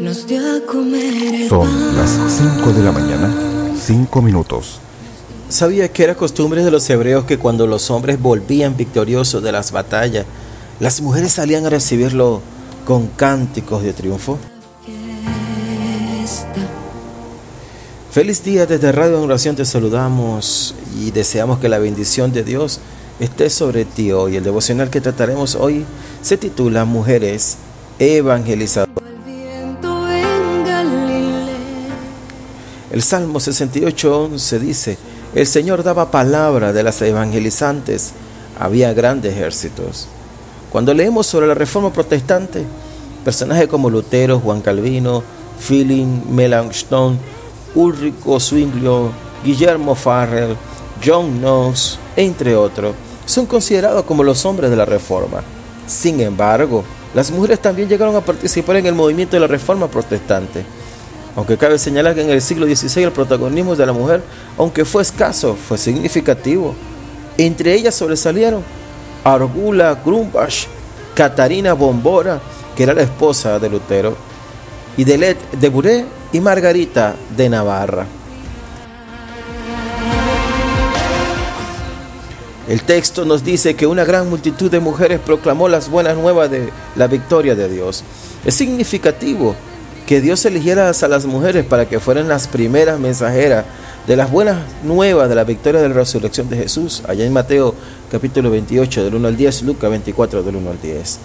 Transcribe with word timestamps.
nos 0.00 0.26
dio 0.26 0.40
a 0.40 0.60
comer 0.60 1.12
el 1.34 1.48
Son 1.48 1.96
las 1.96 2.10
5 2.10 2.72
de 2.72 2.82
la 2.82 2.92
mañana, 2.92 3.30
5 3.78 4.22
minutos. 4.22 4.78
¿Sabía 5.48 5.92
que 5.92 6.04
era 6.04 6.14
costumbre 6.14 6.64
de 6.64 6.70
los 6.70 6.88
hebreos 6.88 7.24
que 7.24 7.38
cuando 7.38 7.66
los 7.66 7.90
hombres 7.90 8.20
volvían 8.20 8.76
victoriosos 8.76 9.42
de 9.42 9.52
las 9.52 9.70
batallas, 9.70 10.24
las 10.80 11.00
mujeres 11.02 11.32
salían 11.32 11.66
a 11.66 11.70
recibirlo 11.70 12.40
con 12.86 13.08
cánticos 13.08 13.82
de 13.82 13.92
triunfo? 13.92 14.38
Feliz 18.10 18.44
día 18.44 18.66
desde 18.66 18.92
Radio 18.92 19.18
en 19.18 19.24
Oración 19.24 19.56
te 19.56 19.64
saludamos 19.64 20.74
y 20.98 21.10
deseamos 21.10 21.58
que 21.58 21.68
la 21.68 21.78
bendición 21.78 22.32
de 22.32 22.44
Dios 22.44 22.80
esté 23.20 23.50
sobre 23.50 23.84
ti 23.84 24.12
hoy. 24.12 24.36
El 24.36 24.44
devocional 24.44 24.90
que 24.90 25.00
trataremos 25.00 25.54
hoy 25.54 25.84
se 26.22 26.36
titula 26.36 26.84
Mujeres 26.84 27.56
Evangelizadoras. 27.98 29.11
El 32.92 33.02
Salmo 33.02 33.40
68.11 33.40 34.58
dice, 34.58 34.98
el 35.34 35.46
Señor 35.46 35.82
daba 35.82 36.10
palabra 36.10 36.74
de 36.74 36.82
las 36.82 37.00
evangelizantes, 37.00 38.12
había 38.60 38.92
grandes 38.92 39.32
ejércitos. 39.32 40.08
Cuando 40.70 40.92
leemos 40.92 41.26
sobre 41.26 41.46
la 41.46 41.54
reforma 41.54 41.90
protestante, 41.90 42.66
personajes 43.24 43.66
como 43.66 43.88
Lutero, 43.88 44.40
Juan 44.40 44.60
Calvino, 44.60 45.22
Philip 45.66 46.06
Melanchthon, 46.28 47.18
Ulrico 47.74 48.38
Zwinglio, 48.38 49.10
Guillermo 49.42 49.94
Farrell, 49.94 50.54
John 51.02 51.38
Knox, 51.38 51.98
entre 52.14 52.54
otros, 52.54 52.94
son 53.24 53.46
considerados 53.46 54.04
como 54.04 54.22
los 54.22 54.44
hombres 54.44 54.68
de 54.68 54.76
la 54.76 54.84
reforma. 54.84 55.42
Sin 55.86 56.20
embargo, 56.20 56.84
las 57.14 57.30
mujeres 57.30 57.58
también 57.58 57.88
llegaron 57.88 58.16
a 58.16 58.20
participar 58.20 58.76
en 58.76 58.84
el 58.84 58.94
movimiento 58.94 59.34
de 59.34 59.40
la 59.40 59.46
reforma 59.46 59.88
protestante. 59.88 60.62
Aunque 61.34 61.56
cabe 61.56 61.78
señalar 61.78 62.14
que 62.14 62.22
en 62.22 62.30
el 62.30 62.42
siglo 62.42 62.66
XVI 62.66 63.04
el 63.04 63.12
protagonismo 63.12 63.74
de 63.74 63.86
la 63.86 63.92
mujer, 63.92 64.22
aunque 64.58 64.84
fue 64.84 65.02
escaso, 65.02 65.56
fue 65.56 65.78
significativo. 65.78 66.74
Entre 67.38 67.74
ellas 67.74 67.94
sobresalieron 67.94 68.62
Argula 69.24 69.98
Grumbach, 70.04 70.66
Catarina 71.14 71.72
Bombora, 71.72 72.40
que 72.76 72.82
era 72.82 72.92
la 72.92 73.02
esposa 73.02 73.58
de 73.58 73.70
Lutero, 73.70 74.16
y 74.96 75.04
Delet 75.04 75.38
de 75.52 75.68
Buré 75.70 76.04
y 76.32 76.40
Margarita 76.40 77.14
de 77.34 77.48
Navarra. 77.48 78.06
El 82.68 82.82
texto 82.82 83.24
nos 83.24 83.42
dice 83.42 83.74
que 83.74 83.86
una 83.86 84.04
gran 84.04 84.28
multitud 84.28 84.70
de 84.70 84.80
mujeres 84.80 85.18
proclamó 85.18 85.68
las 85.68 85.88
buenas 85.88 86.16
nuevas 86.16 86.50
de 86.50 86.70
la 86.94 87.06
victoria 87.06 87.54
de 87.54 87.68
Dios. 87.68 88.04
Es 88.44 88.54
significativo 88.54 89.56
que 90.06 90.20
Dios 90.20 90.44
eligiera 90.44 90.90
a 90.90 91.08
las 91.08 91.26
mujeres 91.26 91.64
para 91.64 91.88
que 91.88 92.00
fueran 92.00 92.28
las 92.28 92.48
primeras 92.48 92.98
mensajeras 92.98 93.64
de 94.06 94.16
las 94.16 94.30
buenas 94.30 94.58
nuevas 94.82 95.28
de 95.28 95.34
la 95.34 95.44
victoria 95.44 95.80
de 95.80 95.88
la 95.88 95.94
resurrección 95.94 96.48
de 96.48 96.56
Jesús, 96.56 97.02
allá 97.06 97.24
en 97.24 97.32
Mateo 97.32 97.74
capítulo 98.10 98.50
28 98.50 99.04
del 99.04 99.14
1 99.14 99.28
al 99.28 99.36
10, 99.36 99.62
Lucas 99.62 99.90
24 99.90 100.42
del 100.42 100.56
1 100.56 100.70
al 100.70 100.80
10. 100.80 101.18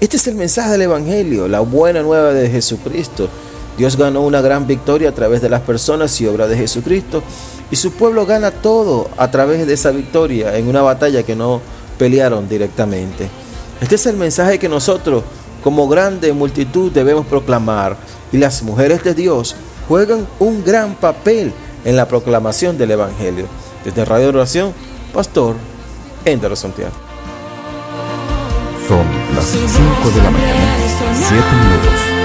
Este 0.00 0.16
es 0.16 0.26
el 0.26 0.34
mensaje 0.34 0.70
del 0.72 0.82
Evangelio, 0.82 1.46
la 1.46 1.60
buena 1.60 2.02
nueva 2.02 2.32
de 2.32 2.50
Jesucristo. 2.50 3.28
Dios 3.78 3.96
ganó 3.96 4.22
una 4.22 4.40
gran 4.40 4.66
victoria 4.66 5.10
a 5.10 5.14
través 5.14 5.40
de 5.40 5.48
las 5.48 5.60
personas 5.60 6.20
y 6.20 6.26
obra 6.26 6.48
de 6.48 6.56
Jesucristo 6.56 7.22
y 7.70 7.76
su 7.76 7.92
pueblo 7.92 8.26
gana 8.26 8.50
todo 8.50 9.08
a 9.16 9.30
través 9.30 9.66
de 9.66 9.74
esa 9.74 9.90
victoria 9.90 10.56
en 10.56 10.68
una 10.68 10.82
batalla 10.82 11.22
que 11.22 11.36
no 11.36 11.60
pelearon 11.98 12.48
directamente. 12.48 13.28
Este 13.80 13.94
es 13.94 14.06
el 14.06 14.16
mensaje 14.16 14.58
que 14.58 14.68
nosotros 14.68 15.22
como 15.62 15.88
grande 15.88 16.32
multitud 16.32 16.90
debemos 16.92 17.26
proclamar 17.26 17.96
y 18.32 18.38
las 18.38 18.62
mujeres 18.62 19.02
de 19.04 19.14
Dios 19.14 19.56
juegan 19.88 20.26
un 20.38 20.64
gran 20.64 20.94
papel 20.94 21.52
en 21.84 21.96
la 21.96 22.06
proclamación 22.06 22.78
del 22.78 22.92
Evangelio. 22.92 23.46
Desde 23.84 24.04
Radio 24.04 24.28
Oración, 24.28 24.72
Pastor 25.12 25.56
Ender 26.24 26.56
Santiago. 26.56 26.92
Son 28.86 29.04
las 29.34 29.44
5 29.44 30.10
de 30.14 30.22
la 30.22 30.30
mañana, 30.30 30.76
7 31.14 31.34
minutos. 31.34 32.19